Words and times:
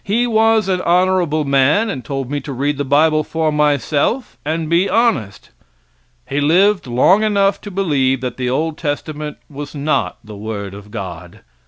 He 0.03 0.25
was 0.25 0.67
an 0.67 0.81
honorable 0.81 1.45
man, 1.45 1.87
and 1.87 2.03
told 2.03 2.31
me 2.31 2.39
to 2.41 2.53
read 2.53 2.79
the 2.79 2.83
bible 2.83 3.23
for 3.23 3.51
myself 3.51 4.35
and 4.43 4.67
be 4.67 4.89
honest. 4.89 5.51
He 6.27 6.41
lived 6.41 6.87
long 6.87 7.21
enough 7.21 7.61
to 7.61 7.69
believe 7.69 8.19
that 8.21 8.37
the 8.37 8.49
old 8.49 8.79
testament 8.79 9.37
was 9.47 9.75
not 9.75 10.17
the 10.23 10.35
word 10.35 10.73
of 10.73 10.89
God. 10.89 11.41